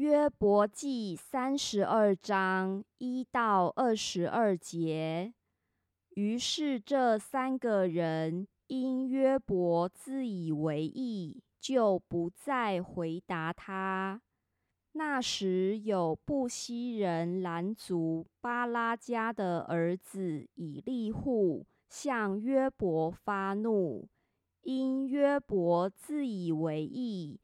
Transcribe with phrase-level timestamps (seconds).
[0.00, 5.34] 约伯记三十二章一到二十二节。
[6.14, 14.22] 于是这三个人因约伯自以为意，就不再回答他。
[14.92, 24.08] 那时有布西人兰族巴拉加的儿子以利户向约伯发怒，
[24.62, 27.38] 因约伯自以为意。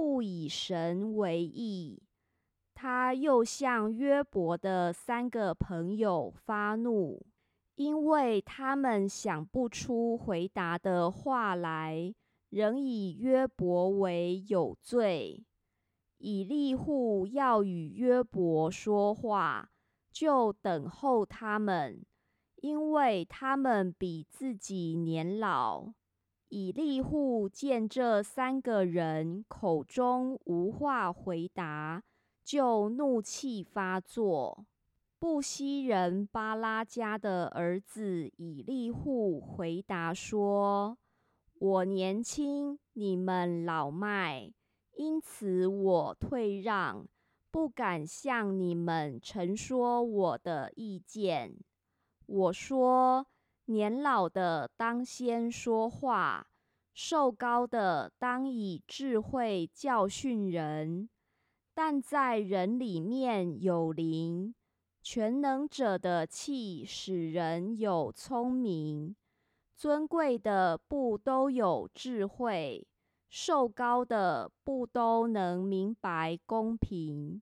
[0.00, 2.02] 不以神为意，
[2.72, 7.26] 他又向约伯的三个朋友发怒，
[7.74, 12.14] 因为他们想不出回答的话来，
[12.48, 15.44] 仍以约伯为有罪。
[16.16, 19.70] 以利户要与约伯说话，
[20.10, 22.02] 就等候他们，
[22.56, 25.92] 因为他们比自己年老。
[26.50, 32.02] 以利户见这三个人口中无话回答，
[32.44, 34.66] 就怒气发作。
[35.20, 40.98] 布西人巴拉加的儿子以利户回答说
[41.54, 44.52] ：“我年轻，你们老迈，
[44.96, 47.06] 因此我退让，
[47.52, 51.54] 不敢向你们陈说我的意见。
[52.26, 53.26] 我说。”
[53.70, 56.48] 年老的当先说话，
[56.92, 61.08] 瘦高的当以智慧教训人。
[61.72, 64.52] 但在人里面有灵，
[65.00, 69.14] 全能者的气使人有聪明。
[69.76, 72.84] 尊贵的不都有智慧，
[73.30, 77.40] 瘦高的不都能明白公平。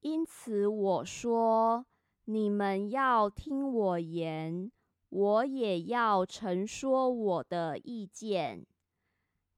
[0.00, 1.84] 因此我说，
[2.24, 4.72] 你们要听我言。
[5.10, 8.64] 我也要陈说我的意见，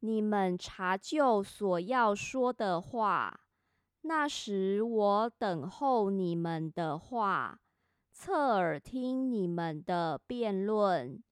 [0.00, 3.40] 你们查究所要说的话。
[4.00, 7.60] 那时我等候你们的话，
[8.10, 11.22] 侧耳听你们的辩论，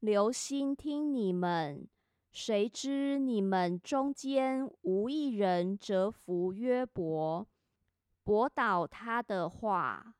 [0.00, 1.88] 留心听你们。
[2.32, 7.46] 谁知你们中间无一人折服约伯，
[8.22, 10.14] 驳倒他的话。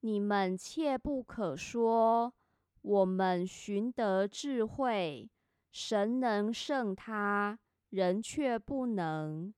[0.00, 2.34] 你们切不可说。
[2.82, 5.30] 我们寻得智慧，
[5.70, 7.58] 神能胜他，
[7.90, 9.54] 人却不能。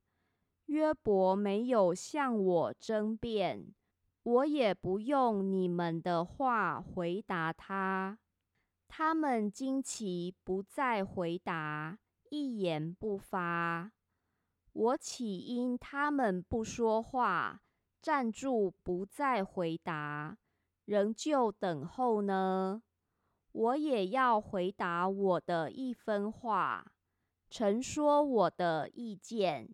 [0.66, 3.74] 约伯没有向我争辩，
[4.22, 8.18] 我也不用你们的话回答他。
[8.88, 11.98] 他们惊奇，不再回答，
[12.30, 13.92] 一言不发。
[14.72, 17.62] 我岂因他们不说话，
[18.02, 20.36] 站住不再回答，
[20.84, 22.82] 仍旧等候呢？
[23.54, 26.92] 我也要回答我的一分话，
[27.48, 29.68] 陈说我的意见，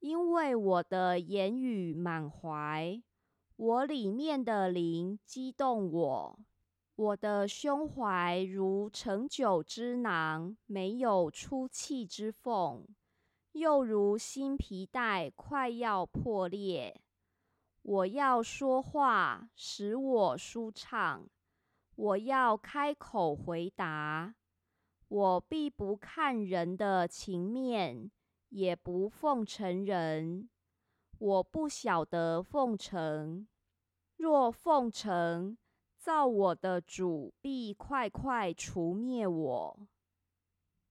[0.00, 3.02] 因为我的言语满怀，
[3.56, 6.38] 我里面的灵激动我，
[6.94, 12.86] 我的胸怀如盛酒之囊，没有出气之缝，
[13.52, 17.00] 又如新皮带快要破裂。
[17.80, 21.26] 我要说话，使我舒畅。
[22.02, 24.34] 我要开口回答，
[25.08, 28.10] 我必不看人的情面，
[28.48, 30.48] 也不奉承人。
[31.18, 33.46] 我不晓得奉承，
[34.16, 35.58] 若奉承，
[35.98, 39.86] 造我的主必快快除灭我。